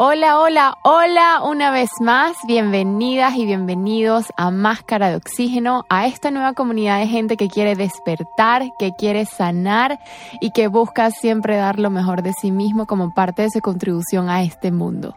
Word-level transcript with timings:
Hola, 0.00 0.38
hola, 0.38 0.78
hola, 0.84 1.42
una 1.42 1.72
vez 1.72 1.90
más, 2.00 2.36
bienvenidas 2.46 3.34
y 3.34 3.46
bienvenidos 3.46 4.26
a 4.36 4.52
Máscara 4.52 5.08
de 5.10 5.16
Oxígeno, 5.16 5.86
a 5.88 6.06
esta 6.06 6.30
nueva 6.30 6.52
comunidad 6.52 7.00
de 7.00 7.08
gente 7.08 7.36
que 7.36 7.48
quiere 7.48 7.74
despertar, 7.74 8.62
que 8.78 8.92
quiere 8.96 9.26
sanar 9.26 9.98
y 10.40 10.52
que 10.52 10.68
busca 10.68 11.10
siempre 11.10 11.56
dar 11.56 11.80
lo 11.80 11.90
mejor 11.90 12.22
de 12.22 12.32
sí 12.32 12.52
mismo 12.52 12.86
como 12.86 13.12
parte 13.12 13.42
de 13.42 13.50
su 13.50 13.60
contribución 13.60 14.30
a 14.30 14.44
este 14.44 14.70
mundo. 14.70 15.16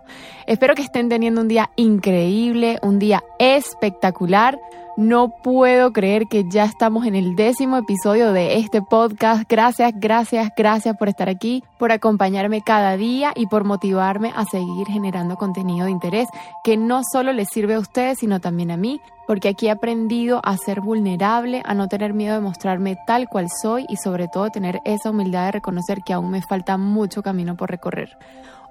Espero 0.52 0.75
que 0.75 0.81
estén 0.81 1.07
teniendo 1.07 1.39
un 1.39 1.47
día 1.47 1.70
increíble, 1.77 2.77
un 2.81 2.99
día 2.99 3.23
espectacular. 3.39 4.59
No 4.97 5.29
puedo 5.29 5.93
creer 5.93 6.25
que 6.29 6.43
ya 6.52 6.66
estamos 6.66 7.05
en 7.05 7.16
el 7.16 7.38
décimo 7.38 7.77
episodio 7.77 8.34
de 8.34 8.57
este 8.57 8.81
podcast. 8.81 9.49
Gracias, 9.49 9.93
gracias, 9.95 10.52
gracias 10.57 10.98
por 10.98 11.07
estar 11.07 11.29
aquí, 11.29 11.63
por 11.79 11.93
acompañarme 11.93 12.61
cada 12.61 12.98
día 12.98 13.31
y 13.34 13.48
por 13.48 13.63
motivarme 13.63 14.34
a 14.35 14.43
seguir 14.43 14.88
generando 14.88 15.38
contenido 15.38 15.85
de 15.85 15.91
interés 15.91 16.27
que 16.65 16.76
no 16.76 16.99
solo 17.09 17.31
les 17.31 17.48
sirve 17.48 17.76
a 17.76 17.79
ustedes, 17.79 18.20
sino 18.20 18.41
también 18.41 18.71
a 18.71 18.77
mí, 18.77 18.99
porque 19.27 19.48
aquí 19.48 19.68
he 19.68 19.71
aprendido 19.71 20.41
a 20.43 20.57
ser 20.57 20.81
vulnerable, 20.81 21.62
a 21.63 21.73
no 21.73 21.88
tener 21.88 22.13
miedo 22.13 22.35
de 22.35 22.41
mostrarme 22.41 22.98
tal 23.07 23.29
cual 23.29 23.48
soy 23.62 23.85
y 23.88 23.95
sobre 23.95 24.27
todo 24.27 24.49
tener 24.49 24.81
esa 24.84 25.12
humildad 25.12 25.45
de 25.45 25.52
reconocer 25.54 26.02
que 26.05 26.12
aún 26.12 26.29
me 26.29 26.41
falta 26.41 26.76
mucho 26.76 27.23
camino 27.23 27.55
por 27.55 27.71
recorrer. 27.71 28.18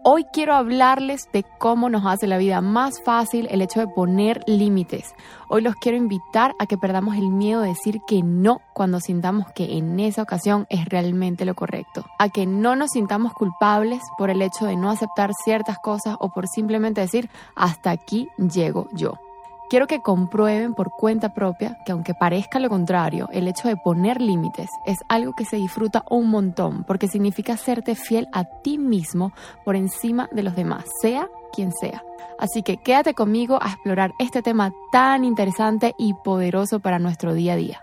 Hoy 0.03 0.25
quiero 0.33 0.55
hablarles 0.55 1.29
de 1.31 1.45
cómo 1.59 1.91
nos 1.91 2.07
hace 2.07 2.27
la 2.27 2.39
vida 2.39 2.63
más 2.63 3.03
fácil 3.03 3.47
el 3.51 3.61
hecho 3.61 3.81
de 3.81 3.87
poner 3.87 4.43
límites. 4.47 5.15
Hoy 5.51 5.61
los 5.61 5.75
quiero 5.75 5.99
invitar 5.99 6.55
a 6.59 6.65
que 6.65 6.79
perdamos 6.79 7.17
el 7.17 7.29
miedo 7.29 7.61
de 7.61 7.69
decir 7.69 8.01
que 8.07 8.23
no 8.23 8.63
cuando 8.73 8.99
sintamos 8.99 9.53
que 9.55 9.77
en 9.77 10.01
esa 10.01 10.23
ocasión 10.23 10.67
es 10.71 10.87
realmente 10.87 11.45
lo 11.45 11.55
correcto. 11.55 12.07
A 12.19 12.31
que 12.31 12.47
no 12.47 12.77
nos 12.77 12.93
sintamos 12.93 13.35
culpables 13.35 14.01
por 14.17 14.31
el 14.31 14.41
hecho 14.41 14.65
de 14.65 14.77
no 14.77 14.89
aceptar 14.89 15.33
ciertas 15.45 15.77
cosas 15.79 16.17
o 16.19 16.31
por 16.31 16.49
simplemente 16.49 17.03
decir 17.03 17.29
hasta 17.55 17.91
aquí 17.91 18.27
llego 18.39 18.89
yo. 18.95 19.19
Quiero 19.71 19.87
que 19.87 20.03
comprueben 20.03 20.75
por 20.75 20.91
cuenta 20.91 21.33
propia 21.33 21.79
que 21.87 21.93
aunque 21.93 22.13
parezca 22.13 22.59
lo 22.59 22.69
contrario, 22.69 23.29
el 23.33 23.47
hecho 23.47 23.69
de 23.69 23.77
poner 23.77 24.21
límites 24.21 24.69
es 24.85 24.99
algo 25.09 25.35
que 25.35 25.45
se 25.45 25.59
disfruta 25.59 26.05
un 26.11 26.29
montón 26.29 26.83
porque 26.83 27.07
significa 27.07 27.57
serte 27.57 27.95
fiel 27.95 28.27
a 28.33 28.43
ti 28.43 28.79
mismo 28.79 29.33
por 29.65 29.77
encima 29.77 30.29
de 30.33 30.43
los 30.43 30.57
demás, 30.57 30.87
sea 31.01 31.29
quien 31.53 31.71
sea. 31.71 32.03
Así 32.37 32.65
que 32.65 32.79
quédate 32.79 33.15
conmigo 33.15 33.61
a 33.63 33.69
explorar 33.69 34.11
este 34.19 34.43
tema 34.43 34.73
tan 34.91 35.25
interesante 35.25 35.95
y 35.97 36.15
poderoso 36.15 36.81
para 36.81 36.99
nuestro 36.99 37.33
día 37.33 37.53
a 37.53 37.57
día. 37.57 37.81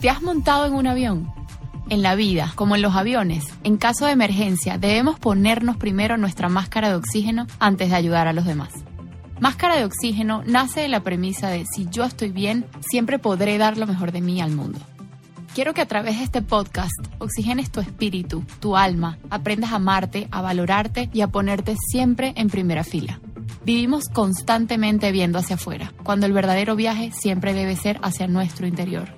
¿Te 0.00 0.08
has 0.08 0.22
montado 0.22 0.66
en 0.66 0.74
un 0.74 0.86
avión? 0.86 1.32
En 1.90 2.02
la 2.02 2.14
vida, 2.14 2.52
como 2.54 2.76
en 2.76 2.82
los 2.82 2.94
aviones, 2.94 3.44
en 3.64 3.76
caso 3.76 4.06
de 4.06 4.12
emergencia 4.12 4.78
debemos 4.78 5.18
ponernos 5.18 5.76
primero 5.78 6.16
nuestra 6.16 6.48
máscara 6.48 6.90
de 6.90 6.94
oxígeno 6.94 7.48
antes 7.58 7.90
de 7.90 7.96
ayudar 7.96 8.28
a 8.28 8.32
los 8.32 8.44
demás. 8.44 8.70
Máscara 9.40 9.76
de 9.76 9.84
Oxígeno 9.84 10.42
nace 10.46 10.80
de 10.80 10.88
la 10.88 11.04
premisa 11.04 11.48
de 11.48 11.64
si 11.64 11.86
yo 11.88 12.04
estoy 12.04 12.30
bien, 12.30 12.66
siempre 12.80 13.20
podré 13.20 13.56
dar 13.56 13.78
lo 13.78 13.86
mejor 13.86 14.10
de 14.10 14.20
mí 14.20 14.40
al 14.40 14.50
mundo. 14.50 14.80
Quiero 15.54 15.74
que 15.74 15.80
a 15.80 15.86
través 15.86 16.18
de 16.18 16.24
este 16.24 16.42
podcast 16.42 16.92
oxigenes 17.18 17.70
tu 17.70 17.80
espíritu, 17.80 18.44
tu 18.58 18.76
alma, 18.76 19.18
aprendas 19.30 19.70
a 19.72 19.76
amarte, 19.76 20.26
a 20.32 20.42
valorarte 20.42 21.08
y 21.12 21.20
a 21.20 21.28
ponerte 21.28 21.76
siempre 21.90 22.32
en 22.36 22.48
primera 22.48 22.82
fila. 22.82 23.20
Vivimos 23.64 24.04
constantemente 24.12 25.12
viendo 25.12 25.38
hacia 25.38 25.54
afuera, 25.54 25.92
cuando 26.02 26.26
el 26.26 26.32
verdadero 26.32 26.74
viaje 26.74 27.12
siempre 27.12 27.54
debe 27.54 27.76
ser 27.76 28.00
hacia 28.02 28.26
nuestro 28.26 28.66
interior. 28.66 29.17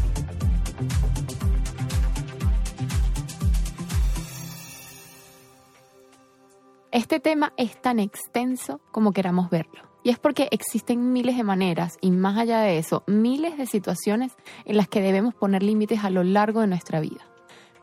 Este 6.91 7.21
tema 7.21 7.53
es 7.55 7.81
tan 7.81 7.99
extenso 7.99 8.81
como 8.91 9.13
queramos 9.13 9.49
verlo. 9.49 9.89
Y 10.03 10.09
es 10.09 10.19
porque 10.19 10.49
existen 10.51 11.13
miles 11.13 11.37
de 11.37 11.43
maneras 11.43 11.97
y 12.01 12.11
más 12.11 12.37
allá 12.37 12.59
de 12.59 12.79
eso, 12.79 13.05
miles 13.07 13.57
de 13.57 13.65
situaciones 13.65 14.33
en 14.65 14.75
las 14.75 14.89
que 14.89 15.01
debemos 15.01 15.33
poner 15.33 15.63
límites 15.63 16.03
a 16.03 16.09
lo 16.09 16.25
largo 16.25 16.59
de 16.59 16.67
nuestra 16.67 16.99
vida. 16.99 17.21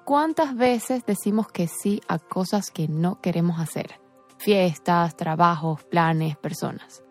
¿Cuántas 0.05 0.55
veces 0.55 1.07
decimos 1.07 1.49
que 1.49 1.69
sí 1.69 2.03
a 2.07 2.19
cosas 2.19 2.71
que 2.71 2.87
no 2.87 3.19
queremos 3.23 3.61
hacer? 3.61 3.99
Fiestas, 4.37 5.17
trabajos, 5.17 5.85
planes, 5.85 6.37
personas. 6.37 7.03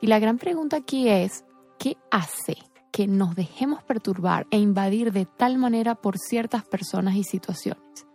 Y 0.00 0.08
la 0.08 0.18
gran 0.18 0.38
pregunta 0.38 0.78
aquí 0.78 1.08
es, 1.08 1.44
¿qué 1.78 1.96
hace 2.10 2.56
que 2.90 3.06
nos 3.06 3.36
dejemos 3.36 3.80
perturbar 3.84 4.48
e 4.50 4.58
invadir 4.58 5.12
de 5.12 5.24
tal 5.24 5.58
manera 5.58 5.94
por 5.94 6.18
ciertas 6.18 6.64
personas 6.64 7.14
y 7.14 7.22
situaciones? 7.22 8.06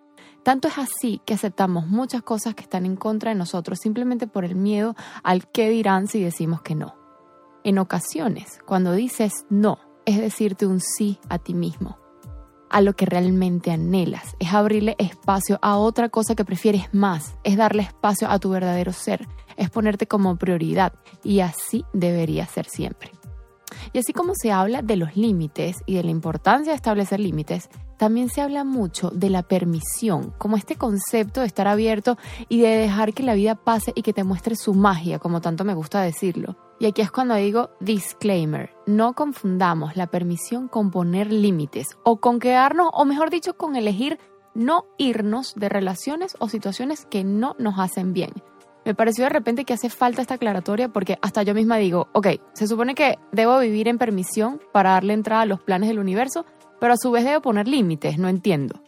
Tanto 0.43 0.67
es 0.67 0.77
así 0.77 1.21
que 1.25 1.33
aceptamos 1.33 1.87
muchas 1.87 2.23
cosas 2.23 2.55
que 2.55 2.63
están 2.63 2.85
en 2.85 2.95
contra 2.95 3.31
de 3.31 3.35
nosotros 3.35 3.79
simplemente 3.81 4.27
por 4.27 4.45
el 4.45 4.55
miedo 4.55 4.95
al 5.23 5.47
qué 5.47 5.69
dirán 5.69 6.07
si 6.07 6.21
decimos 6.21 6.61
que 6.61 6.75
no. 6.75 6.95
En 7.63 7.77
ocasiones, 7.77 8.59
cuando 8.65 8.93
dices 8.93 9.45
no, 9.49 9.79
es 10.05 10.17
decirte 10.17 10.65
un 10.65 10.79
sí 10.79 11.19
a 11.27 11.39
ti 11.39 11.53
mismo, 11.53 11.97
a 12.69 12.81
lo 12.81 12.95
que 12.95 13.05
realmente 13.05 13.71
anhelas, 13.71 14.35
es 14.39 14.53
abrirle 14.53 14.95
espacio 14.97 15.59
a 15.61 15.77
otra 15.77 16.09
cosa 16.09 16.35
que 16.35 16.45
prefieres 16.45 16.93
más, 16.93 17.35
es 17.43 17.57
darle 17.57 17.83
espacio 17.83 18.29
a 18.29 18.39
tu 18.39 18.49
verdadero 18.49 18.93
ser, 18.93 19.27
es 19.57 19.69
ponerte 19.69 20.07
como 20.07 20.37
prioridad 20.37 20.93
y 21.23 21.41
así 21.41 21.83
debería 21.93 22.45
ser 22.45 22.65
siempre. 22.65 23.11
Y 23.91 23.99
así 23.99 24.13
como 24.13 24.33
se 24.35 24.51
habla 24.51 24.81
de 24.81 24.95
los 24.95 25.15
límites 25.17 25.77
y 25.85 25.95
de 25.95 26.03
la 26.03 26.11
importancia 26.11 26.71
de 26.71 26.77
establecer 26.77 27.19
límites, 27.19 27.69
también 27.99 28.29
se 28.29 28.39
habla 28.39 28.63
mucho 28.63 29.09
de 29.09 29.29
la 29.29 29.43
permisión, 29.43 30.33
como 30.37 30.55
este 30.55 30.77
concepto 30.77 31.41
de 31.41 31.47
estar 31.47 31.67
abierto 31.67 32.17
y 32.47 32.61
de 32.61 32.69
dejar 32.69 33.13
que 33.13 33.23
la 33.23 33.33
vida 33.33 33.55
pase 33.55 33.91
y 33.93 34.03
que 34.03 34.13
te 34.13 34.23
muestre 34.23 34.55
su 34.55 34.73
magia, 34.73 35.19
como 35.19 35.41
tanto 35.41 35.65
me 35.65 35.73
gusta 35.73 36.01
decirlo. 36.01 36.55
Y 36.79 36.85
aquí 36.85 37.01
es 37.01 37.11
cuando 37.11 37.35
digo 37.35 37.71
disclaimer, 37.81 38.73
no 38.87 39.13
confundamos 39.13 39.97
la 39.97 40.07
permisión 40.07 40.69
con 40.69 40.91
poner 40.91 41.29
límites 41.31 41.97
o 42.03 42.21
con 42.21 42.39
quedarnos, 42.39 42.89
o 42.93 43.03
mejor 43.03 43.29
dicho, 43.29 43.57
con 43.57 43.75
elegir 43.75 44.17
no 44.55 44.85
irnos 44.97 45.53
de 45.55 45.67
relaciones 45.67 46.37
o 46.39 46.47
situaciones 46.47 47.05
que 47.05 47.25
no 47.25 47.57
nos 47.59 47.79
hacen 47.79 48.13
bien. 48.13 48.31
Me 48.85 48.95
pareció 48.95 49.25
de 49.25 49.29
repente 49.29 49.65
que 49.65 49.73
hace 49.73 49.89
falta 49.89 50.21
esta 50.21 50.35
aclaratoria 50.35 50.87
porque 50.87 51.19
hasta 51.21 51.43
yo 51.43 51.53
misma 51.53 51.75
digo, 51.75 52.07
ok, 52.13 52.27
se 52.53 52.65
supone 52.65 52.95
que 52.95 53.19
debo 53.33 53.59
vivir 53.59 53.89
en 53.89 53.97
permisión 53.97 54.61
para 54.71 54.91
darle 54.91 55.13
entrada 55.13 55.41
a 55.41 55.45
los 55.45 55.59
planes 55.59 55.89
del 55.89 55.99
universo, 55.99 56.45
pero 56.79 56.93
a 56.93 56.97
su 56.97 57.11
vez 57.11 57.25
debo 57.25 57.41
poner 57.41 57.67
límites, 57.67 58.17
no 58.17 58.27
entiendo. 58.27 58.81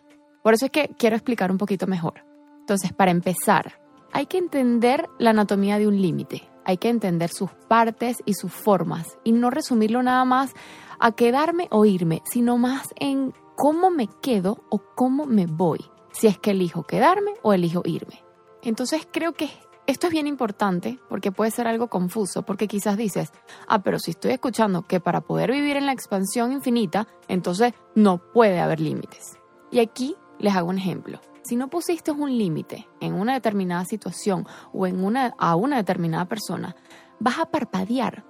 Por 0.43 0.53
eso 0.53 0.65
es 0.65 0.71
que 0.71 0.89
quiero 0.97 1.15
explicar 1.15 1.51
un 1.51 1.57
poquito 1.57 1.87
mejor. 1.87 2.25
Entonces, 2.59 2.93
para 2.93 3.11
empezar, 3.11 3.79
hay 4.11 4.25
que 4.25 4.37
entender 4.37 5.07
la 5.19 5.31
anatomía 5.31 5.77
de 5.77 5.87
un 5.87 6.01
límite, 6.01 6.49
hay 6.65 6.77
que 6.77 6.89
entender 6.89 7.29
sus 7.29 7.51
partes 7.67 8.21
y 8.25 8.33
sus 8.33 8.51
formas 8.51 9.17
y 9.23 9.31
no 9.31 9.49
resumirlo 9.49 10.03
nada 10.03 10.25
más 10.25 10.53
a 10.99 11.11
quedarme 11.13 11.67
o 11.71 11.85
irme, 11.85 12.21
sino 12.25 12.57
más 12.57 12.89
en 12.99 13.33
cómo 13.55 13.89
me 13.89 14.07
quedo 14.21 14.63
o 14.69 14.81
cómo 14.95 15.25
me 15.25 15.45
voy, 15.45 15.79
si 16.11 16.27
es 16.27 16.37
que 16.37 16.51
elijo 16.51 16.83
quedarme 16.83 17.33
o 17.41 17.53
elijo 17.53 17.81
irme. 17.85 18.23
Entonces 18.63 19.07
creo 19.11 19.33
que 19.33 19.49
esto 19.91 20.07
es 20.07 20.13
bien 20.13 20.25
importante 20.25 20.99
porque 21.09 21.33
puede 21.33 21.51
ser 21.51 21.67
algo 21.67 21.89
confuso, 21.89 22.43
porque 22.43 22.67
quizás 22.67 22.95
dices, 22.95 23.33
ah, 23.67 23.83
pero 23.83 23.99
si 23.99 24.11
estoy 24.11 24.31
escuchando 24.31 24.83
que 24.83 25.01
para 25.01 25.19
poder 25.19 25.51
vivir 25.51 25.75
en 25.75 25.85
la 25.85 25.91
expansión 25.91 26.53
infinita, 26.53 27.07
entonces 27.27 27.73
no 27.93 28.17
puede 28.31 28.61
haber 28.61 28.79
límites. 28.79 29.37
Y 29.69 29.79
aquí 29.79 30.15
les 30.39 30.55
hago 30.55 30.69
un 30.69 30.77
ejemplo. 30.77 31.19
Si 31.43 31.57
no 31.57 31.69
pusiste 31.69 32.11
un 32.11 32.37
límite 32.37 32.87
en 33.01 33.15
una 33.15 33.33
determinada 33.33 33.83
situación 33.83 34.47
o 34.71 34.87
en 34.87 35.03
una, 35.03 35.33
a 35.37 35.55
una 35.57 35.75
determinada 35.75 36.25
persona, 36.25 36.75
vas 37.19 37.39
a 37.39 37.47
parpadear 37.47 38.23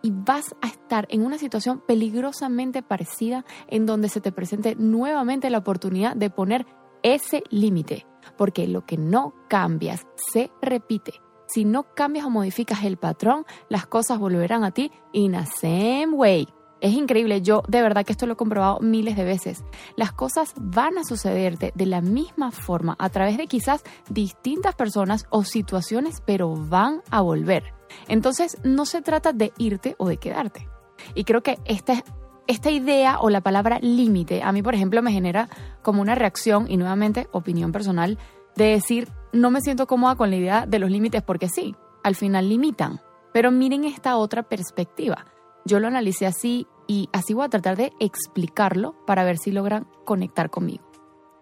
y 0.00 0.12
vas 0.12 0.54
a 0.62 0.68
estar 0.68 1.06
en 1.10 1.26
una 1.26 1.36
situación 1.36 1.82
peligrosamente 1.86 2.82
parecida 2.82 3.44
en 3.68 3.84
donde 3.84 4.08
se 4.08 4.22
te 4.22 4.32
presente 4.32 4.76
nuevamente 4.76 5.50
la 5.50 5.58
oportunidad 5.58 6.16
de 6.16 6.30
poner 6.30 6.66
ese 7.02 7.42
límite 7.50 8.06
porque 8.36 8.66
lo 8.66 8.84
que 8.86 8.96
no 8.96 9.34
cambias 9.48 10.06
se 10.32 10.50
repite. 10.60 11.20
Si 11.46 11.64
no 11.64 11.94
cambias 11.94 12.24
o 12.24 12.30
modificas 12.30 12.84
el 12.84 12.96
patrón, 12.96 13.44
las 13.68 13.86
cosas 13.86 14.18
volverán 14.18 14.64
a 14.64 14.70
ti 14.70 14.90
in 15.12 15.34
a 15.34 15.46
same 15.46 16.08
way. 16.12 16.48
Es 16.80 16.94
increíble, 16.94 17.42
yo 17.42 17.62
de 17.68 17.80
verdad 17.80 18.04
que 18.04 18.10
esto 18.10 18.26
lo 18.26 18.32
he 18.32 18.36
comprobado 18.36 18.80
miles 18.80 19.16
de 19.16 19.22
veces. 19.22 19.62
Las 19.96 20.12
cosas 20.12 20.52
van 20.56 20.98
a 20.98 21.04
sucederte 21.04 21.72
de 21.76 21.86
la 21.86 22.00
misma 22.00 22.50
forma 22.50 22.96
a 22.98 23.08
través 23.08 23.38
de 23.38 23.46
quizás 23.46 23.84
distintas 24.08 24.74
personas 24.74 25.26
o 25.30 25.44
situaciones, 25.44 26.22
pero 26.26 26.56
van 26.56 27.02
a 27.10 27.20
volver. 27.20 27.72
Entonces 28.08 28.56
no 28.64 28.84
se 28.84 29.00
trata 29.00 29.32
de 29.32 29.52
irte 29.58 29.94
o 29.98 30.08
de 30.08 30.16
quedarte. 30.16 30.68
Y 31.14 31.22
creo 31.22 31.44
que 31.44 31.58
esta, 31.66 32.02
esta 32.46 32.70
idea 32.70 33.18
o 33.20 33.30
la 33.30 33.40
palabra 33.40 33.78
límite 33.80 34.42
a 34.42 34.52
mí, 34.52 34.62
por 34.62 34.74
ejemplo, 34.74 35.02
me 35.02 35.12
genera 35.12 35.48
como 35.82 36.02
una 36.02 36.14
reacción 36.14 36.70
y 36.70 36.76
nuevamente 36.76 37.28
opinión 37.32 37.72
personal 37.72 38.18
de 38.56 38.64
decir 38.66 39.08
no 39.32 39.50
me 39.50 39.60
siento 39.60 39.86
cómoda 39.86 40.16
con 40.16 40.30
la 40.30 40.36
idea 40.36 40.66
de 40.66 40.78
los 40.78 40.90
límites 40.90 41.22
porque 41.22 41.48
sí, 41.48 41.74
al 42.02 42.16
final 42.16 42.48
limitan. 42.48 43.00
Pero 43.32 43.50
miren 43.50 43.84
esta 43.84 44.16
otra 44.16 44.42
perspectiva. 44.42 45.24
Yo 45.64 45.80
lo 45.80 45.86
analicé 45.86 46.26
así 46.26 46.66
y 46.86 47.08
así 47.12 47.32
voy 47.32 47.46
a 47.46 47.48
tratar 47.48 47.76
de 47.76 47.92
explicarlo 47.98 48.94
para 49.06 49.24
ver 49.24 49.38
si 49.38 49.52
logran 49.52 49.86
conectar 50.04 50.50
conmigo. 50.50 50.84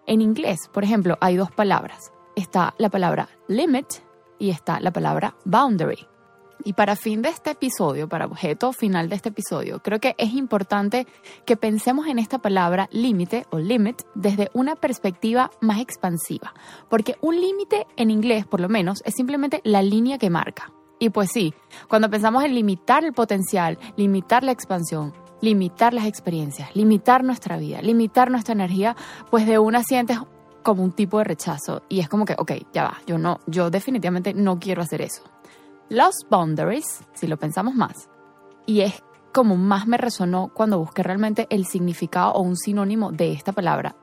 En 0.06 0.20
inglés, 0.20 0.68
por 0.72 0.84
ejemplo, 0.84 1.18
hay 1.20 1.36
dos 1.36 1.50
palabras. 1.50 2.12
Está 2.36 2.74
la 2.78 2.90
palabra 2.90 3.28
limit 3.48 3.86
y 4.38 4.50
está 4.50 4.78
la 4.80 4.92
palabra 4.92 5.34
boundary. 5.44 6.06
Y 6.64 6.74
para 6.74 6.96
fin 6.96 7.22
de 7.22 7.30
este 7.30 7.50
episodio, 7.50 8.08
para 8.08 8.26
objeto 8.26 8.72
final 8.72 9.08
de 9.08 9.16
este 9.16 9.30
episodio, 9.30 9.80
creo 9.82 9.98
que 9.98 10.14
es 10.18 10.34
importante 10.34 11.06
que 11.46 11.56
pensemos 11.56 12.06
en 12.06 12.18
esta 12.18 12.38
palabra 12.38 12.88
límite 12.92 13.46
o 13.50 13.58
limit 13.58 14.02
desde 14.14 14.50
una 14.52 14.76
perspectiva 14.76 15.50
más 15.60 15.80
expansiva, 15.80 16.52
porque 16.88 17.16
un 17.20 17.40
límite 17.40 17.86
en 17.96 18.10
inglés, 18.10 18.46
por 18.46 18.60
lo 18.60 18.68
menos, 18.68 19.02
es 19.04 19.14
simplemente 19.14 19.60
la 19.64 19.82
línea 19.82 20.18
que 20.18 20.30
marca. 20.30 20.72
Y 20.98 21.08
pues 21.08 21.30
sí, 21.32 21.54
cuando 21.88 22.10
pensamos 22.10 22.44
en 22.44 22.54
limitar 22.54 23.04
el 23.04 23.14
potencial, 23.14 23.78
limitar 23.96 24.44
la 24.44 24.52
expansión, 24.52 25.14
limitar 25.40 25.94
las 25.94 26.06
experiencias, 26.06 26.76
limitar 26.76 27.24
nuestra 27.24 27.56
vida, 27.56 27.80
limitar 27.80 28.30
nuestra 28.30 28.52
energía, 28.52 28.96
pues 29.30 29.46
de 29.46 29.58
una 29.58 29.82
sientes 29.82 30.18
como 30.62 30.82
un 30.82 30.92
tipo 30.92 31.18
de 31.18 31.24
rechazo 31.24 31.82
y 31.88 32.00
es 32.00 32.08
como 32.08 32.26
que, 32.26 32.34
ok, 32.36 32.52
ya 32.72 32.84
va, 32.84 32.98
yo 33.06 33.16
no, 33.16 33.40
yo 33.46 33.70
definitivamente 33.70 34.34
no 34.34 34.58
quiero 34.58 34.82
hacer 34.82 35.00
eso. 35.00 35.22
Lost 35.92 36.30
boundaries, 36.30 37.02
si 37.14 37.26
lo 37.26 37.36
pensamos 37.36 37.74
más, 37.74 38.08
y 38.64 38.82
es 38.82 39.02
como 39.34 39.56
más 39.56 39.88
me 39.88 39.96
resonó 39.96 40.52
cuando 40.54 40.78
busqué 40.78 41.02
realmente 41.02 41.48
el 41.50 41.66
significado 41.66 42.34
o 42.34 42.42
un 42.42 42.56
sinónimo 42.56 43.10
de 43.10 43.32
esta 43.32 43.50
palabra, 43.50 43.96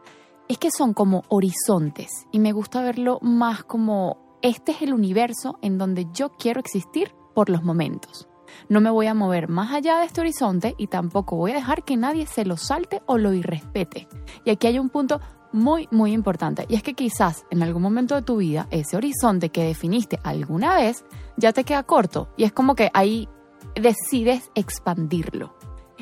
es 0.50 0.58
que 0.58 0.70
son 0.70 0.94
como 0.94 1.24
horizontes 1.30 2.28
y 2.34 2.40
me 2.40 2.52
gusta 2.52 2.82
verlo 2.82 3.20
más 3.22 3.64
como 3.64 4.38
este 4.42 4.74
es 4.74 4.82
el 4.82 4.94
universo 4.94 5.60
en 5.62 5.78
donde 5.78 6.08
yo 6.12 6.34
quiero 6.34 6.60
existir 6.60 7.16
por 7.34 7.50
los 7.50 7.64
momentos. 7.64 8.28
No 8.68 8.82
me 8.82 8.90
voy 8.90 9.08
a 9.08 9.14
mover 9.14 9.48
más 9.48 9.72
allá 9.72 10.00
de 10.00 10.08
este 10.08 10.20
horizonte 10.20 10.76
y 10.78 10.88
tampoco 10.88 11.38
voy 11.38 11.52
a 11.52 11.56
dejar 11.56 11.86
que 11.86 11.96
nadie 11.96 12.26
se 12.26 12.44
lo 12.44 12.58
salte 12.58 13.02
o 13.06 13.18
lo 13.18 13.32
irrespete. 13.32 14.10
Y 14.44 14.50
aquí 14.50 14.68
hay 14.68 14.78
un 14.78 14.90
punto 14.90 15.22
muy, 15.52 15.88
muy 15.92 16.14
importante. 16.14 16.66
Y 16.70 16.76
es 16.76 16.84
que 16.84 16.94
quizás 16.94 17.46
en 17.50 17.64
algún 17.64 17.82
momento 17.82 18.16
de 18.16 18.22
tu 18.22 18.38
vida 18.38 18.68
ese 18.72 18.98
horizonte 18.98 19.50
que 19.50 19.64
definiste 19.64 20.20
alguna 20.24 20.76
vez 20.76 21.06
ya 21.38 21.54
te 21.54 21.64
queda 21.64 21.84
corto. 21.84 22.30
Y 22.38 22.44
es 22.44 22.52
como 22.52 22.76
que 22.76 22.90
ahí 22.94 23.28
decides 23.76 24.52
expandirlo. 24.56 25.56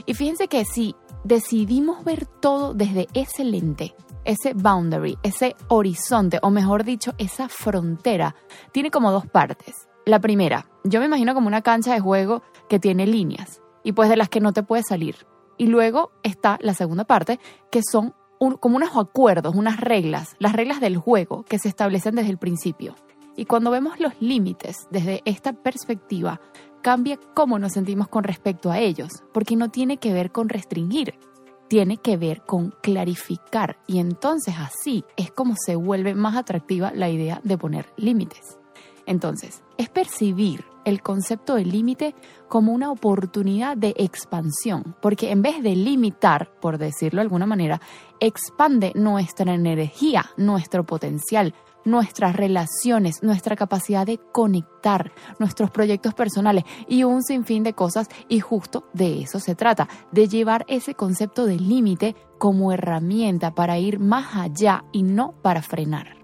Y 0.06 0.13
fíjense 0.13 0.47
que 0.47 0.65
si 0.65 0.95
decidimos 1.24 2.03
ver 2.03 2.25
todo 2.25 2.74
desde 2.74 3.07
ese 3.13 3.44
lente, 3.44 3.95
ese 4.24 4.53
boundary, 4.53 5.18
ese 5.24 5.56
horizonte, 5.68 6.39
o 6.42 6.50
mejor 6.50 6.83
dicho, 6.83 7.13
esa 7.18 7.47
frontera, 7.50 8.36
tiene 8.71 8.92
como 8.92 9.12
dos 9.12 9.25
partes. 9.27 9.88
La 10.06 10.19
primera, 10.19 10.68
yo 10.83 11.00
me 11.00 11.07
imagino 11.07 11.33
como 11.33 11.47
una 11.47 11.62
cancha 11.62 11.94
de 11.94 12.00
juego 12.00 12.44
que 12.69 12.80
tiene 12.80 13.07
líneas 13.07 13.62
y 13.83 13.94
pues 13.94 14.09
de 14.09 14.18
las 14.18 14.30
que 14.30 14.39
no 14.39 14.53
te 14.53 14.63
puedes 14.63 14.88
salir. 14.88 15.15
Y 15.57 15.68
luego 15.68 16.12
está 16.21 16.57
la 16.62 16.74
segunda 16.74 17.06
parte, 17.06 17.39
que 17.71 17.81
son 17.81 18.13
como 18.38 18.76
unos 18.76 18.96
acuerdos, 18.96 19.56
unas 19.56 19.80
reglas, 19.80 20.36
las 20.40 20.54
reglas 20.54 20.82
del 20.82 20.98
juego 20.98 21.44
que 21.44 21.60
se 21.60 21.70
establecen 21.70 22.16
desde 22.16 22.32
el 22.32 22.38
principio. 22.38 22.96
Y 23.36 23.46
cuando 23.46 23.72
vemos 23.72 24.00
los 24.00 24.14
límites 24.22 24.88
desde 24.92 25.22
esta 25.26 25.54
perspectiva, 25.54 26.40
cambia 26.82 27.20
cómo 27.34 27.60
nos 27.60 27.74
sentimos 27.74 28.08
con 28.08 28.24
respecto 28.24 28.72
a 28.72 28.80
ellos, 28.80 29.24
porque 29.34 29.56
no 29.56 29.70
tiene 29.70 29.98
que 29.98 30.14
ver 30.14 30.32
con 30.32 30.50
restringir, 30.50 31.16
tiene 31.68 31.98
que 31.98 32.16
ver 32.18 32.44
con 32.46 32.74
clarificar 32.82 33.78
y 33.88 34.00
entonces 34.00 34.56
así 34.60 35.04
es 35.18 35.31
como 35.31 35.56
se 35.58 35.76
vuelve 35.76 36.14
más 36.14 36.36
atractiva 36.36 36.92
la 36.94 37.10
idea 37.10 37.42
de 37.44 37.58
poner 37.58 37.88
límites. 37.98 38.60
Entonces, 39.06 39.63
es 39.78 39.90
percibir 39.90 40.66
el 40.86 41.02
concepto 41.02 41.56
de 41.56 41.66
límite 41.66 42.16
como 42.48 42.72
una 42.72 42.92
oportunidad 42.92 43.75
de 43.75 43.94
expansión, 43.98 44.96
porque 45.02 45.31
en 45.31 45.42
vez 45.42 45.62
de 45.62 45.75
limitar, 45.75 46.52
por 46.62 46.78
decirlo 46.78 47.18
de 47.18 47.24
alguna 47.24 47.46
manera, 47.46 47.81
expande 48.19 48.92
nuestra 48.96 49.54
energía, 49.54 50.25
nuestro 50.38 50.86
potencial, 50.86 51.54
nuestras 51.86 52.36
relaciones, 52.36 53.22
nuestra 53.22 53.56
capacidad 53.56 54.06
de 54.06 54.19
conectar, 54.31 55.12
nuestros 55.40 55.72
proyectos 55.72 56.13
personales 56.13 56.63
y 56.88 57.04
un 57.04 57.24
sinfín 57.24 57.63
de 57.63 57.74
cosas 57.74 58.10
y 58.28 58.40
justo 58.40 58.88
de 58.94 59.22
eso 59.22 59.40
se 59.40 59.56
trata, 59.56 59.88
de 60.12 60.28
llevar 60.28 60.66
ese 60.68 60.96
concepto 60.96 61.46
de 61.46 61.60
límite 61.60 62.16
como 62.38 62.72
herramienta 62.72 63.54
para 63.54 63.78
ir 63.78 64.00
más 64.00 64.36
allá 64.36 64.84
y 64.92 65.04
no 65.04 65.34
para 65.42 65.62
frenar. 65.62 66.15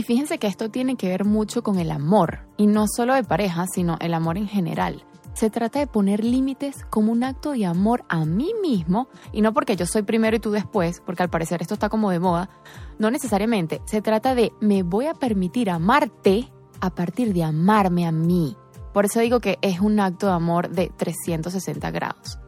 Y 0.00 0.02
fíjense 0.02 0.38
que 0.38 0.46
esto 0.46 0.70
tiene 0.70 0.96
que 0.96 1.08
ver 1.08 1.26
mucho 1.26 1.62
con 1.62 1.78
el 1.78 1.90
amor, 1.90 2.46
y 2.56 2.66
no 2.66 2.86
solo 2.88 3.12
de 3.12 3.22
pareja, 3.22 3.66
sino 3.66 3.98
el 4.00 4.14
amor 4.14 4.38
en 4.38 4.48
general. 4.48 5.04
Se 5.34 5.50
trata 5.50 5.78
de 5.78 5.86
poner 5.86 6.24
límites 6.24 6.86
como 6.88 7.12
un 7.12 7.22
acto 7.22 7.52
de 7.52 7.66
amor 7.66 8.06
a 8.08 8.24
mí 8.24 8.54
mismo, 8.62 9.08
y 9.30 9.42
no 9.42 9.52
porque 9.52 9.76
yo 9.76 9.84
soy 9.84 10.00
primero 10.00 10.34
y 10.34 10.40
tú 10.40 10.52
después, 10.52 11.02
porque 11.04 11.22
al 11.22 11.28
parecer 11.28 11.60
esto 11.60 11.74
está 11.74 11.90
como 11.90 12.10
de 12.10 12.18
moda, 12.18 12.48
no 12.98 13.10
necesariamente. 13.10 13.82
Se 13.84 14.00
trata 14.00 14.34
de 14.34 14.54
me 14.62 14.82
voy 14.82 15.04
a 15.04 15.12
permitir 15.12 15.68
amarte 15.68 16.50
a 16.80 16.88
partir 16.88 17.34
de 17.34 17.44
amarme 17.44 18.06
a 18.06 18.10
mí. 18.10 18.56
Por 18.94 19.04
eso 19.04 19.20
digo 19.20 19.40
que 19.40 19.58
es 19.60 19.80
un 19.80 20.00
acto 20.00 20.28
de 20.28 20.32
amor 20.32 20.70
de 20.70 20.90
360 20.96 21.90
grados. 21.90 22.38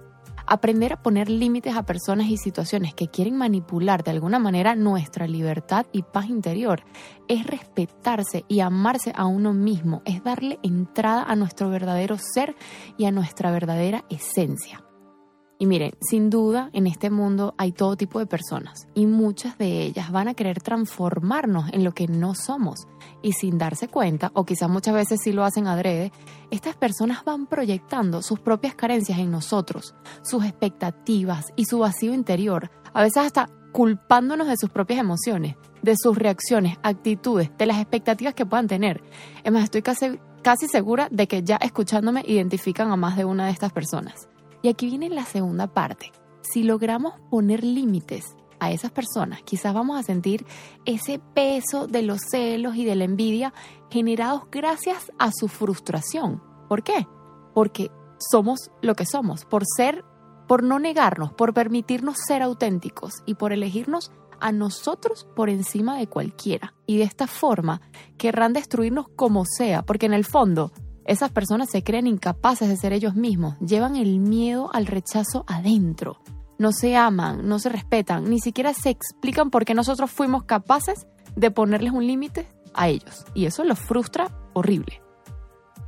Aprender 0.53 0.93
a 0.93 1.03
poner 1.03 1.31
límites 1.31 1.75
a 1.77 1.87
personas 1.87 2.27
y 2.27 2.37
situaciones 2.37 2.93
que 2.93 3.09
quieren 3.09 3.39
manipular 3.39 4.05
de 4.05 4.11
alguna 4.11 4.39
manera 4.39 4.77
nuestra 4.77 5.27
libertad 5.27 5.87
y 5.93 6.03
paz 6.03 6.29
interior 6.29 6.85
es 7.27 7.47
respetarse 7.47 8.45
y 8.49 8.61
amarse 8.61 9.15
a 9.17 9.25
uno 9.25 9.55
mismo, 9.55 10.03
es 10.05 10.23
darle 10.23 10.59
entrada 10.63 11.23
a 11.23 11.37
nuestro 11.37 11.71
verdadero 11.71 12.19
ser 12.19 12.55
y 12.99 13.07
a 13.07 13.11
nuestra 13.11 13.51
verdadera 13.51 14.05
esencia. 14.11 14.85
Y 15.63 15.67
miren, 15.67 15.93
sin 16.01 16.29
duda 16.29 16.71
en 16.73 16.89
este 16.89 17.09
mundo 17.09 17.55
hay 17.57 17.71
todo 17.71 17.95
tipo 17.95 18.19
de 18.19 18.27
personas 18.27 18.89
y 18.97 19.07
muchas 19.07 19.59
de 19.59 19.83
ellas 19.83 20.11
van 20.11 20.27
a 20.27 20.35
querer 20.35 20.61
transformarnos 20.61 21.73
en 21.73 21.85
lo 21.85 21.93
que 21.93 22.09
no 22.09 22.35
somos. 22.35 22.89
Y 23.23 23.35
sin 23.35 23.59
darse 23.59 23.87
cuenta, 23.87 24.33
o 24.35 24.45
quizás 24.45 24.69
muchas 24.69 24.93
veces 24.93 25.21
sí 25.23 25.31
lo 25.31 25.45
hacen 25.45 25.69
adrede, 25.69 26.11
estas 26.51 26.75
personas 26.75 27.25
van 27.25 27.47
proyectando 27.47 28.23
sus 28.23 28.41
propias 28.41 28.75
carencias 28.75 29.21
en 29.21 29.31
nosotros, 29.31 29.95
sus 30.23 30.45
expectativas 30.45 31.53
y 31.55 31.67
su 31.67 31.79
vacío 31.79 32.13
interior, 32.13 32.73
a 32.93 33.03
veces 33.03 33.19
hasta 33.19 33.49
culpándonos 33.71 34.49
de 34.49 34.57
sus 34.57 34.71
propias 34.71 34.99
emociones, 34.99 35.55
de 35.81 35.95
sus 35.97 36.19
reacciones, 36.19 36.77
actitudes, 36.83 37.53
de 37.57 37.67
las 37.67 37.79
expectativas 37.79 38.35
que 38.35 38.47
puedan 38.47 38.67
tener. 38.67 39.01
Es 39.45 39.53
más, 39.53 39.63
estoy 39.63 39.83
casi, 39.83 40.19
casi 40.43 40.67
segura 40.67 41.07
de 41.13 41.29
que 41.29 41.45
ya 41.45 41.55
escuchándome 41.59 42.25
identifican 42.27 42.91
a 42.91 42.97
más 42.97 43.17
de 43.17 43.25
una 43.25 43.47
de 43.47 43.53
estas 43.53 43.73
personas. 43.73 44.27
Y 44.63 44.69
aquí 44.69 44.87
viene 44.87 45.09
la 45.11 45.25
segunda 45.25 45.67
parte. 45.67 46.13
Si 46.43 46.63
logramos 46.63 47.15
poner 47.31 47.65
límites 47.65 48.37
a 48.61 48.71
esas 48.71 48.93
personas, 48.93 49.43
quizás 49.43 49.75
vamos 49.75 49.99
a 49.99 50.05
sentir 50.05 50.47
ese 50.85 51.19
peso 51.19 51.89
de 51.89 52.03
los 52.03 52.21
celos 52.31 52.77
y 52.77 52.85
de 52.85 52.95
la 52.95 53.05
envidia 53.05 53.53
generados 53.91 54.45
gracias 54.51 55.11
a 55.19 55.31
su 55.33 55.49
frustración. 55.49 56.43
¿Por 56.69 56.83
qué? 56.85 57.07
Porque 57.55 57.91
somos 58.19 58.71
lo 58.81 58.95
que 58.95 59.05
somos, 59.05 59.45
por 59.45 59.65
ser, 59.67 60.05
por 60.47 60.63
no 60.63 60.79
negarnos, 60.79 61.33
por 61.33 61.55
permitirnos 61.55 62.19
ser 62.27 62.43
auténticos 62.43 63.23
y 63.27 63.35
por 63.35 63.53
elegirnos 63.53 64.13
a 64.41 64.53
nosotros 64.53 65.27
por 65.37 65.51
encima 65.51 65.99
de 65.99 66.09
cualquiera. 66.09 66.75
Y 66.87 66.99
de 66.99 67.05
esta 67.05 67.27
forma 67.27 67.81
querrán 68.19 68.53
destruirnos 68.53 69.07
como 69.17 69.45
sea, 69.45 69.83
porque 69.83 70.07
en 70.07 70.13
el 70.13 70.25
fondo 70.25 70.73
esas 71.05 71.31
personas 71.31 71.71
se 71.71 71.83
creen 71.83 72.07
incapaces 72.07 72.69
de 72.69 72.77
ser 72.77 72.93
ellos 72.93 73.15
mismos, 73.15 73.59
llevan 73.61 73.97
el 73.97 74.19
miedo 74.19 74.71
al 74.73 74.87
rechazo 74.87 75.45
adentro. 75.47 76.21
No 76.59 76.73
se 76.73 76.97
aman, 76.97 77.49
no 77.49 77.59
se 77.59 77.69
respetan, 77.69 78.31
ni 78.31 78.39
siquiera 78.39 78.73
se 78.73 78.91
explican 78.91 79.51
por 79.51 79.65
qué 79.65 79.75
nosotros 79.75 80.11
fuimos 80.11 80.45
capaces 80.45 81.07
de 81.35 81.51
ponerles 81.51 81.93
un 81.93 82.07
límite 82.07 82.47
a 82.75 82.89
ellos. 82.89 83.25
Y 83.35 83.47
eso 83.47 83.65
los 83.65 83.79
frustra 83.79 84.31
horrible. 84.53 85.03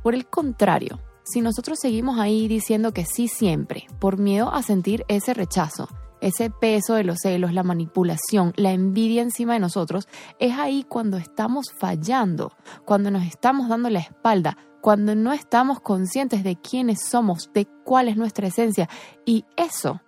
Por 0.03 0.15
el 0.15 0.27
contrario, 0.27 0.99
si 1.23 1.41
nosotros 1.41 1.79
seguimos 1.79 2.19
ahí 2.19 2.47
diciendo 2.47 2.93
que 2.93 3.05
sí 3.05 3.27
siempre, 3.27 3.87
por 3.99 4.17
miedo 4.17 4.53
a 4.53 4.61
sentir 4.61 5.05
ese 5.07 5.33
rechazo, 5.33 5.87
ese 6.21 6.49
peso 6.49 6.93
de 6.93 7.03
los 7.03 7.19
celos, 7.21 7.53
la 7.53 7.63
manipulación, 7.63 8.53
la 8.55 8.71
envidia 8.71 9.21
encima 9.21 9.53
de 9.53 9.59
nosotros, 9.59 10.07
es 10.39 10.57
ahí 10.57 10.83
cuando 10.83 11.17
estamos 11.17 11.67
fallando, 11.79 12.53
cuando 12.85 13.11
nos 13.11 13.25
estamos 13.25 13.69
dando 13.69 13.89
la 13.89 13.99
espalda, 13.99 14.57
cuando 14.85 15.15
no 15.15 15.33
estamos 15.33 15.79
conscientes 15.79 16.43
de 16.43 16.57
quiénes 16.57 17.01
somos, 17.01 17.49
de 17.55 17.65
cuál 17.83 18.07
es 18.07 18.17
nuestra 18.17 18.45
esencia. 18.45 18.87
Y 19.25 19.43
eso 19.57 19.99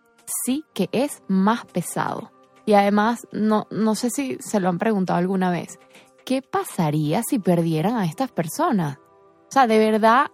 sí 0.46 0.66
que 0.76 0.88
es 0.92 1.24
más 1.28 1.66
pesado. 1.66 2.32
Y 2.68 2.74
además, 2.74 3.28
no, 3.32 3.66
no 3.72 3.96
sé 3.96 4.12
si 4.12 4.38
se 4.40 4.60
lo 4.60 4.70
han 4.70 4.78
preguntado 4.78 5.18
alguna 5.18 5.50
vez, 5.50 5.80
¿qué 6.26 6.44
pasaría 6.44 7.24
si 7.28 7.40
perdieran 7.40 7.96
a 7.96 8.06
estas 8.06 8.30
personas? 8.32 9.00
O 9.00 9.50
sea, 9.50 9.66
¿de 9.66 9.80
verdad 9.80 10.28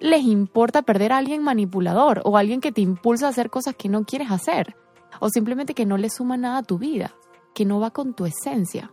les 0.00 0.22
importa 0.22 0.80
perder 0.80 1.12
a 1.12 1.18
alguien 1.18 1.42
manipulador 1.42 2.22
o 2.24 2.38
alguien 2.38 2.62
que 2.62 2.72
te 2.72 2.80
impulsa 2.80 3.26
a 3.26 3.28
hacer 3.28 3.50
cosas 3.50 3.76
que 3.76 3.90
no 3.90 4.04
quieres 4.04 4.30
hacer? 4.30 4.74
O 5.20 5.28
simplemente 5.28 5.74
que 5.74 5.84
no 5.84 5.98
le 5.98 6.08
suma 6.08 6.38
nada 6.38 6.60
a 6.60 6.62
tu 6.62 6.78
vida, 6.78 7.14
que 7.54 7.66
no 7.66 7.78
va 7.78 7.90
con 7.90 8.14
tu 8.14 8.24
esencia. 8.24 8.90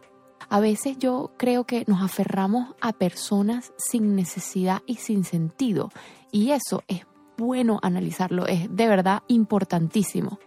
A 0.51 0.59
veces 0.59 0.97
yo 0.97 1.31
creo 1.37 1.65
que 1.65 1.83
nos 1.87 2.01
aferramos 2.01 2.75
a 2.81 2.91
personas 2.91 3.71
sin 3.77 4.15
necesidad 4.15 4.81
y 4.87 4.95
sin 4.95 5.23
sentido. 5.23 5.91
Y 6.31 6.51
eso 6.51 6.83
es 6.87 7.05
bueno 7.37 7.79
analizarlo, 7.83 8.47
es 8.47 8.67
de 8.75 8.87
verdad 8.87 9.21
importantísimo. 9.27 10.39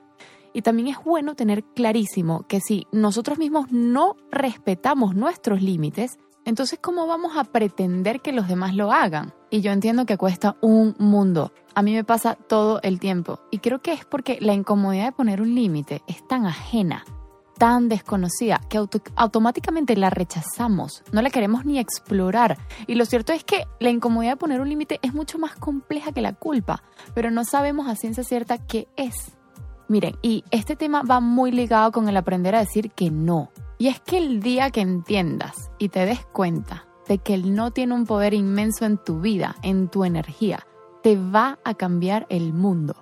Y 0.53 0.63
también 0.63 0.89
es 0.89 0.97
bueno 1.05 1.37
tener 1.37 1.63
clarísimo 1.63 2.47
que 2.49 2.61
si 2.61 2.87
nosotros 2.91 3.39
mismos 3.39 3.71
no 3.71 4.17
respetamos 4.33 5.15
nuestros 5.15 5.63
límites, 5.63 6.19
entonces 6.45 6.81
¿cómo 6.83 7.07
vamos 7.07 7.37
a 7.37 7.45
pretender 7.45 8.21
que 8.21 8.33
los 8.33 8.49
demás 8.49 8.75
lo 8.75 8.93
hagan? 8.93 9.33
Y 9.51 9.61
yo 9.61 9.71
entiendo 9.71 10.05
que 10.05 10.19
cuesta 10.19 10.57
un 10.61 10.97
mundo. 10.99 11.53
A 11.75 11.83
mí 11.83 11.95
me 11.95 12.03
pasa 12.03 12.35
todo 12.35 12.81
el 12.83 12.99
tiempo. 12.99 13.39
Y 13.53 13.59
creo 13.59 13.81
que 13.81 13.93
es 13.93 14.05
porque 14.05 14.39
la 14.41 14.53
incomodidad 14.53 15.07
de 15.07 15.13
poner 15.13 15.41
un 15.41 15.55
límite 15.55 16.03
es 16.09 16.27
tan 16.27 16.45
ajena 16.45 17.05
tan 17.59 17.89
desconocida 17.89 18.61
que 18.69 18.79
automáticamente 19.17 19.97
la 19.97 20.11
rechazamos, 20.11 21.03
no 21.13 21.23
la 21.23 21.31
queremos 21.31 21.65
ni 21.65 21.79
explorar. 21.79 22.59
Y 22.87 22.95
lo 22.95 23.05
cierto 23.05 23.33
es 23.33 23.45
que 23.45 23.67
la 23.81 23.91
incomodidad 23.91 24.33
de 24.33 24.37
poner 24.37 24.61
un 24.61 24.69
límite 24.69 24.99
es 25.03 25.15
mucho 25.15 25.39
más 25.39 25.55
compleja 25.57 26.13
que 26.13 26.23
la 26.23 26.33
culpa, 26.33 26.83
pero 27.15 27.31
no 27.31 27.45
sabemos 27.45 27.89
a 27.89 27.97
ciencia 27.97 28.25
cierta 28.25 28.59
qué 28.59 28.89
es. 28.97 29.33
Miren, 29.89 30.17
y 30.23 30.45
este 30.51 30.77
tema 30.77 31.03
va 31.03 31.21
muy 31.21 31.53
ligado 31.53 31.93
con 31.93 32.09
el 32.09 32.17
aprender 32.17 32.55
a 32.55 32.61
decir 32.61 32.91
que 32.91 33.11
no. 33.11 33.51
Y 33.79 33.89
es 33.89 34.01
que 34.01 34.17
el 34.19 34.41
día 34.41 34.71
que 34.71 34.81
entiendas 34.81 35.71
y 35.79 35.89
te 35.89 36.07
des 36.07 36.25
cuenta 36.27 36.87
de 37.09 37.19
que 37.19 37.35
el 37.35 37.55
no 37.55 37.73
tiene 37.73 37.95
un 37.95 38.07
poder 38.07 38.33
inmenso 38.33 38.87
en 38.87 38.97
tu 38.97 39.21
vida, 39.21 39.57
en 39.63 39.89
tu 39.89 40.05
energía, 40.05 40.67
te 41.03 41.17
va 41.17 41.59
a 41.65 41.75
cambiar 41.75 42.27
el 42.31 42.53
mundo. 42.53 42.95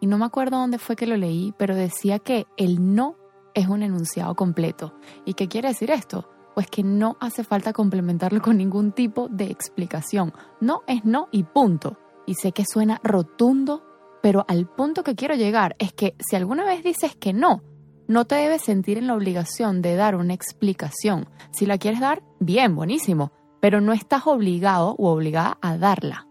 Y 0.00 0.06
no 0.06 0.18
me 0.18 0.24
acuerdo 0.24 0.56
dónde 0.56 0.78
fue 0.78 0.96
que 0.96 1.06
lo 1.06 1.16
leí, 1.16 1.54
pero 1.58 1.76
decía 1.76 2.18
que 2.18 2.46
el 2.56 2.94
no 2.94 3.16
es 3.54 3.68
un 3.68 3.82
enunciado 3.82 4.34
completo. 4.34 4.94
¿Y 5.24 5.34
qué 5.34 5.48
quiere 5.48 5.68
decir 5.68 5.90
esto? 5.90 6.28
Pues 6.54 6.66
que 6.66 6.82
no 6.82 7.16
hace 7.20 7.44
falta 7.44 7.72
complementarlo 7.72 8.40
con 8.42 8.58
ningún 8.58 8.92
tipo 8.92 9.28
de 9.28 9.44
explicación. 9.44 10.32
No 10.60 10.82
es 10.86 11.04
no 11.04 11.28
y 11.32 11.44
punto. 11.44 11.98
Y 12.26 12.34
sé 12.34 12.52
que 12.52 12.64
suena 12.64 13.00
rotundo, 13.02 13.82
pero 14.22 14.44
al 14.48 14.66
punto 14.66 15.02
que 15.02 15.14
quiero 15.14 15.34
llegar 15.34 15.76
es 15.78 15.92
que 15.92 16.14
si 16.18 16.36
alguna 16.36 16.64
vez 16.64 16.82
dices 16.82 17.16
que 17.16 17.32
no, 17.32 17.62
no 18.08 18.26
te 18.26 18.34
debes 18.34 18.62
sentir 18.62 18.98
en 18.98 19.06
la 19.06 19.14
obligación 19.14 19.82
de 19.82 19.96
dar 19.96 20.14
una 20.14 20.34
explicación. 20.34 21.28
Si 21.52 21.66
la 21.66 21.78
quieres 21.78 22.00
dar, 22.00 22.22
bien, 22.38 22.76
buenísimo, 22.76 23.32
pero 23.60 23.80
no 23.80 23.92
estás 23.92 24.26
obligado 24.26 24.94
o 24.98 25.10
obligada 25.10 25.58
a 25.62 25.78
darla. 25.78 26.26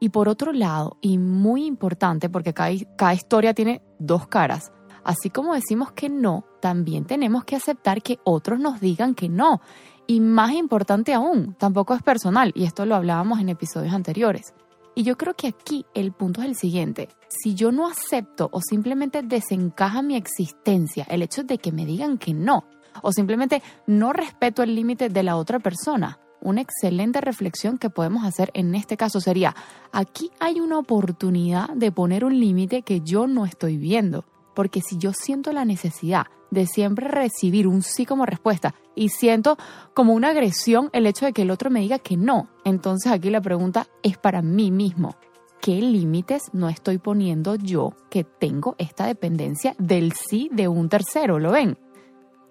Y 0.00 0.10
por 0.10 0.28
otro 0.28 0.52
lado, 0.52 0.96
y 1.00 1.18
muy 1.18 1.66
importante, 1.66 2.28
porque 2.30 2.54
cada, 2.54 2.70
cada 2.96 3.14
historia 3.14 3.52
tiene 3.52 3.82
dos 3.98 4.28
caras, 4.28 4.72
Así 5.08 5.30
como 5.30 5.54
decimos 5.54 5.92
que 5.92 6.10
no, 6.10 6.44
también 6.60 7.04
tenemos 7.04 7.44
que 7.44 7.56
aceptar 7.56 8.02
que 8.02 8.18
otros 8.24 8.58
nos 8.58 8.80
digan 8.80 9.14
que 9.14 9.28
no. 9.28 9.60
Y 10.06 10.20
más 10.20 10.52
importante 10.52 11.12
aún, 11.12 11.54
tampoco 11.58 11.94
es 11.94 12.02
personal, 12.02 12.52
y 12.54 12.64
esto 12.64 12.86
lo 12.86 12.94
hablábamos 12.94 13.40
en 13.40 13.50
episodios 13.50 13.92
anteriores. 13.92 14.54
Y 14.94 15.02
yo 15.02 15.16
creo 15.16 15.34
que 15.34 15.48
aquí 15.48 15.86
el 15.94 16.12
punto 16.12 16.40
es 16.40 16.48
el 16.48 16.56
siguiente. 16.56 17.08
Si 17.28 17.54
yo 17.54 17.70
no 17.70 17.86
acepto 17.86 18.48
o 18.52 18.60
simplemente 18.60 19.22
desencaja 19.22 20.02
mi 20.02 20.16
existencia 20.16 21.06
el 21.08 21.22
hecho 21.22 21.44
de 21.44 21.58
que 21.58 21.72
me 21.72 21.86
digan 21.86 22.18
que 22.18 22.34
no, 22.34 22.64
o 23.02 23.12
simplemente 23.12 23.62
no 23.86 24.12
respeto 24.12 24.62
el 24.62 24.74
límite 24.74 25.08
de 25.08 25.22
la 25.22 25.36
otra 25.36 25.60
persona, 25.60 26.18
una 26.40 26.60
excelente 26.60 27.20
reflexión 27.20 27.78
que 27.78 27.90
podemos 27.90 28.24
hacer 28.24 28.50
en 28.54 28.74
este 28.74 28.96
caso 28.96 29.20
sería, 29.20 29.54
aquí 29.92 30.30
hay 30.40 30.60
una 30.60 30.78
oportunidad 30.78 31.68
de 31.70 31.92
poner 31.92 32.24
un 32.24 32.38
límite 32.38 32.82
que 32.82 33.00
yo 33.00 33.26
no 33.26 33.44
estoy 33.44 33.76
viendo 33.76 34.24
porque 34.54 34.80
si 34.80 34.98
yo 34.98 35.12
siento 35.12 35.52
la 35.52 35.64
necesidad 35.64 36.26
de 36.50 36.66
siempre 36.66 37.08
recibir 37.08 37.66
un 37.66 37.82
sí 37.82 38.06
como 38.06 38.26
respuesta 38.26 38.74
y 38.94 39.10
siento 39.10 39.56
como 39.94 40.14
una 40.14 40.30
agresión 40.30 40.90
el 40.92 41.06
hecho 41.06 41.26
de 41.26 41.32
que 41.32 41.42
el 41.42 41.50
otro 41.50 41.70
me 41.70 41.80
diga 41.80 41.98
que 41.98 42.16
no, 42.16 42.48
entonces 42.64 43.12
aquí 43.12 43.30
la 43.30 43.40
pregunta 43.40 43.86
es 44.02 44.18
para 44.18 44.42
mí 44.42 44.70
mismo. 44.70 45.16
¿Qué 45.60 45.80
límites 45.82 46.50
no 46.52 46.68
estoy 46.68 46.98
poniendo 46.98 47.56
yo 47.56 47.92
que 48.10 48.22
tengo 48.24 48.76
esta 48.78 49.06
dependencia 49.06 49.74
del 49.78 50.12
sí 50.12 50.48
de 50.52 50.68
un 50.68 50.88
tercero? 50.88 51.38
¿Lo 51.38 51.50
ven? 51.50 51.76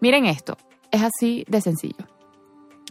Miren 0.01 0.25
esto, 0.25 0.57
es 0.91 1.01
así 1.01 1.45
de 1.47 1.61
sencillo. 1.61 2.05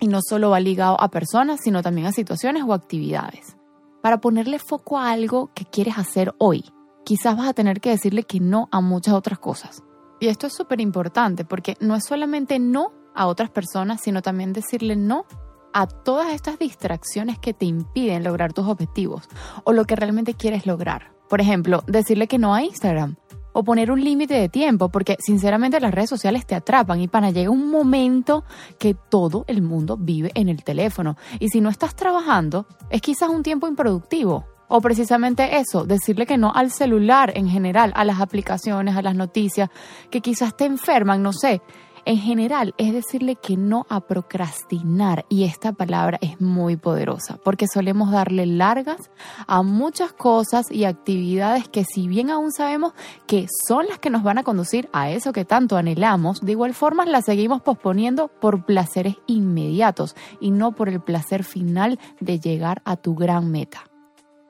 Y 0.00 0.08
no 0.08 0.20
solo 0.26 0.50
va 0.50 0.60
ligado 0.60 1.00
a 1.00 1.08
personas, 1.08 1.60
sino 1.62 1.82
también 1.82 2.06
a 2.06 2.12
situaciones 2.12 2.64
o 2.66 2.72
actividades. 2.72 3.56
Para 4.02 4.20
ponerle 4.20 4.58
foco 4.58 4.98
a 4.98 5.10
algo 5.10 5.50
que 5.54 5.64
quieres 5.64 5.98
hacer 5.98 6.34
hoy, 6.38 6.64
quizás 7.04 7.36
vas 7.36 7.48
a 7.48 7.54
tener 7.54 7.80
que 7.80 7.90
decirle 7.90 8.24
que 8.24 8.40
no 8.40 8.68
a 8.72 8.80
muchas 8.80 9.14
otras 9.14 9.38
cosas. 9.38 9.82
Y 10.20 10.28
esto 10.28 10.46
es 10.46 10.54
súper 10.54 10.80
importante 10.80 11.44
porque 11.44 11.76
no 11.80 11.94
es 11.94 12.04
solamente 12.04 12.58
no 12.58 12.92
a 13.14 13.26
otras 13.26 13.50
personas, 13.50 14.00
sino 14.02 14.22
también 14.22 14.52
decirle 14.52 14.96
no 14.96 15.24
a 15.72 15.86
todas 15.86 16.32
estas 16.32 16.58
distracciones 16.58 17.38
que 17.38 17.52
te 17.52 17.66
impiden 17.66 18.24
lograr 18.24 18.52
tus 18.52 18.66
objetivos 18.66 19.28
o 19.64 19.72
lo 19.72 19.84
que 19.84 19.96
realmente 19.96 20.34
quieres 20.34 20.66
lograr. 20.66 21.12
Por 21.28 21.40
ejemplo, 21.40 21.82
decirle 21.86 22.28
que 22.28 22.38
no 22.38 22.54
a 22.54 22.62
Instagram 22.62 23.16
o 23.52 23.64
poner 23.64 23.90
un 23.90 24.04
límite 24.04 24.34
de 24.34 24.50
tiempo, 24.50 24.90
porque 24.90 25.16
sinceramente 25.18 25.80
las 25.80 25.92
redes 25.92 26.10
sociales 26.10 26.46
te 26.46 26.54
atrapan 26.54 27.00
y 27.00 27.08
para 27.08 27.30
llega 27.30 27.50
un 27.50 27.70
momento 27.70 28.44
que 28.78 28.94
todo 28.94 29.44
el 29.48 29.62
mundo 29.62 29.96
vive 29.96 30.30
en 30.34 30.50
el 30.50 30.62
teléfono. 30.62 31.16
Y 31.40 31.48
si 31.48 31.62
no 31.62 31.70
estás 31.70 31.96
trabajando, 31.96 32.66
es 32.90 33.00
quizás 33.00 33.30
un 33.30 33.42
tiempo 33.42 33.66
improductivo 33.66 34.46
o 34.68 34.80
precisamente 34.80 35.58
eso, 35.58 35.84
decirle 35.84 36.26
que 36.26 36.38
no 36.38 36.52
al 36.54 36.70
celular 36.70 37.32
en 37.36 37.48
general, 37.48 37.92
a 37.94 38.04
las 38.04 38.20
aplicaciones, 38.20 38.96
a 38.96 39.02
las 39.02 39.14
noticias, 39.14 39.70
que 40.10 40.20
quizás 40.20 40.56
te 40.56 40.64
enferman, 40.64 41.22
no 41.22 41.32
sé. 41.32 41.62
En 42.08 42.18
general 42.18 42.72
es 42.78 42.92
decirle 42.92 43.34
que 43.34 43.56
no 43.56 43.84
a 43.88 43.98
procrastinar 43.98 45.26
y 45.28 45.42
esta 45.42 45.72
palabra 45.72 46.18
es 46.22 46.40
muy 46.40 46.76
poderosa 46.76 47.36
porque 47.42 47.66
solemos 47.66 48.12
darle 48.12 48.46
largas 48.46 49.10
a 49.48 49.64
muchas 49.64 50.12
cosas 50.12 50.70
y 50.70 50.84
actividades 50.84 51.66
que 51.66 51.82
si 51.82 52.06
bien 52.06 52.30
aún 52.30 52.52
sabemos 52.52 52.92
que 53.26 53.48
son 53.66 53.88
las 53.88 53.98
que 53.98 54.10
nos 54.10 54.22
van 54.22 54.38
a 54.38 54.44
conducir 54.44 54.88
a 54.92 55.10
eso 55.10 55.32
que 55.32 55.44
tanto 55.44 55.76
anhelamos, 55.76 56.40
de 56.42 56.52
igual 56.52 56.74
forma 56.74 57.04
las 57.06 57.24
seguimos 57.24 57.60
posponiendo 57.60 58.28
por 58.28 58.64
placeres 58.64 59.16
inmediatos 59.26 60.14
y 60.40 60.52
no 60.52 60.76
por 60.76 60.88
el 60.88 61.00
placer 61.00 61.42
final 61.42 61.98
de 62.20 62.38
llegar 62.38 62.82
a 62.84 62.94
tu 62.94 63.16
gran 63.16 63.50
meta. 63.50 63.82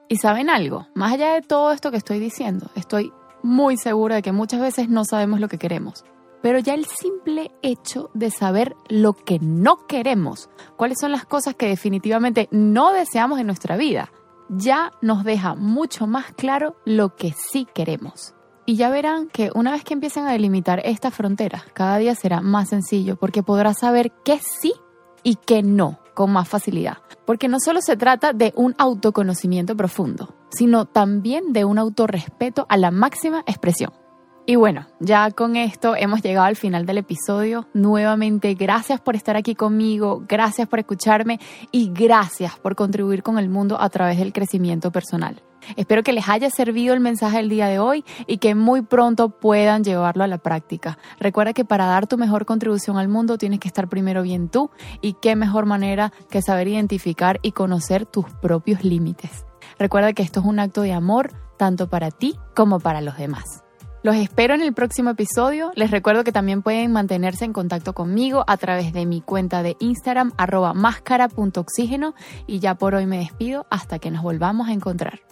Y 0.08 0.18
saben 0.18 0.50
algo, 0.50 0.86
más 0.94 1.14
allá 1.14 1.34
de 1.34 1.42
todo 1.42 1.72
esto 1.72 1.90
que 1.90 1.96
estoy 1.96 2.20
diciendo, 2.20 2.70
estoy 2.76 3.12
muy 3.42 3.76
segura 3.76 4.16
de 4.16 4.22
que 4.22 4.32
muchas 4.32 4.60
veces 4.60 4.88
no 4.88 5.04
sabemos 5.04 5.40
lo 5.40 5.48
que 5.48 5.58
queremos. 5.58 6.04
Pero 6.42 6.60
ya 6.60 6.75
el 6.75 6.84
simple 6.84 7.50
hecho 7.62 8.10
de 8.14 8.30
saber 8.30 8.76
lo 8.88 9.14
que 9.14 9.40
no 9.40 9.86
queremos, 9.88 10.48
cuáles 10.76 10.98
son 11.00 11.10
las 11.10 11.25
cosas 11.25 11.56
que 11.56 11.66
definitivamente 11.66 12.48
no 12.52 12.92
deseamos 12.92 13.40
en 13.40 13.48
nuestra 13.48 13.76
vida, 13.76 14.12
ya 14.48 14.92
nos 15.02 15.25
deja 15.25 15.56
mucho 15.56 16.06
más 16.06 16.26
claro 16.36 16.76
lo 16.84 17.16
que 17.16 17.32
sí 17.32 17.66
queremos. 17.75 18.34
Y 18.64 18.76
ya 18.76 18.90
verán 18.90 19.28
que 19.28 19.50
una 19.54 19.72
vez 19.72 19.82
que 19.82 19.94
empiecen 19.94 20.25
a 20.26 20.32
delimitar 20.32 20.80
estas 20.84 21.14
fronteras, 21.14 21.64
cada 21.72 21.98
día 21.98 22.14
será 22.14 22.40
más 22.42 22.68
sencillo 22.68 23.16
porque 23.16 23.42
podrás 23.42 23.78
saber 23.80 24.12
qué 24.25 24.38
sí 24.38 24.72
y 25.25 25.34
qué 25.34 25.64
no 25.64 25.98
con 26.16 26.32
más 26.32 26.49
facilidad. 26.49 26.96
Porque 27.26 27.46
no 27.46 27.58
solo 27.61 27.80
se 27.82 27.96
trata 27.96 28.32
de 28.32 28.52
un 28.56 28.75
autoconocimiento 28.78 29.76
profundo, 29.76 30.35
sino 30.49 30.87
también 30.87 31.52
de 31.52 31.64
un 31.64 31.78
autorrespeto 31.78 32.66
a 32.68 32.76
la 32.76 32.90
máxima 32.90 33.44
expresión. 33.46 33.92
Y 34.49 34.55
bueno, 34.55 34.87
ya 35.00 35.33
con 35.33 35.57
esto 35.57 35.97
hemos 35.97 36.23
llegado 36.23 36.47
al 36.47 36.55
final 36.55 36.87
del 36.87 36.99
episodio. 36.99 37.67
Nuevamente, 37.75 38.55
gracias 38.55 39.00
por 39.00 39.17
estar 39.17 39.37
aquí 39.37 39.57
conmigo, 39.57 40.23
gracias 40.29 40.69
por 40.69 40.79
escucharme 40.79 41.41
y 41.73 41.91
gracias 41.93 42.57
por 42.57 42.76
contribuir 42.76 43.25
con 43.25 43.41
el 43.41 43.49
mundo 43.49 43.76
a 43.81 43.88
través 43.91 44.19
del 44.19 44.33
crecimiento 44.33 44.93
personal. 44.93 45.43
Espero 45.75 46.05
que 46.05 46.12
les 46.12 46.29
haya 46.29 46.49
servido 46.49 46.95
el 46.95 47.00
mensaje 47.00 47.38
del 47.38 47.49
día 47.49 47.67
de 47.67 47.81
hoy 47.81 48.05
y 48.29 48.38
que 48.38 48.55
muy 48.55 48.83
pronto 48.83 49.31
puedan 49.31 49.83
llevarlo 49.83 50.23
a 50.23 50.29
la 50.29 50.38
práctica. 50.38 50.97
Recuerda 51.19 51.53
que 51.53 51.65
para 51.65 51.87
dar 51.87 52.07
tu 52.07 52.17
mejor 52.17 52.47
contribución 52.47 52.99
al 52.99 53.09
mundo 53.09 53.38
tienes 53.38 53.59
que 53.59 53.67
estar 53.67 53.88
primero 53.88 54.23
bien 54.23 54.49
tú 54.49 54.71
y 55.00 55.15
qué 55.15 55.35
mejor 55.35 55.67
manera 55.67 56.12
que 56.31 56.41
saber 56.41 56.69
identificar 56.69 57.41
y 57.43 57.50
conocer 57.50 58.07
tus 58.07 58.26
propios 58.41 58.85
límites. 58.85 59.45
Recuerda 59.76 60.12
que 60.12 60.23
esto 60.23 60.38
es 60.38 60.47
un 60.47 60.61
acto 60.61 60.83
de 60.83 60.93
amor 60.93 61.33
tanto 61.57 61.88
para 61.88 62.12
ti 62.12 62.38
como 62.55 62.79
para 62.79 63.00
los 63.00 63.19
demás. 63.19 63.65
Los 64.06 64.14
espero 64.14 64.54
en 64.54 64.62
el 64.62 64.72
próximo 64.72 65.10
episodio. 65.10 65.72
Les 65.75 65.90
recuerdo 65.90 66.22
que 66.22 66.30
también 66.30 66.62
pueden 66.62 66.92
mantenerse 66.92 67.44
en 67.44 67.52
contacto 67.52 67.92
conmigo 67.92 68.44
a 68.46 68.56
través 68.56 68.92
de 68.92 69.04
mi 69.04 69.20
cuenta 69.20 69.64
de 69.64 69.76
Instagram 69.80 70.30
arroba 70.38 70.75
máscara.oxígeno 70.75 72.14
y 72.46 72.60
ya 72.60 72.76
por 72.76 72.94
hoy 72.94 73.04
me 73.04 73.18
despido 73.18 73.66
hasta 73.68 73.98
que 73.98 74.12
nos 74.12 74.22
volvamos 74.22 74.68
a 74.68 74.72
encontrar. 74.75 75.22